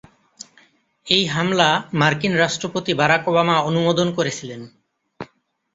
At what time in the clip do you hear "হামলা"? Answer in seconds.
1.25-1.69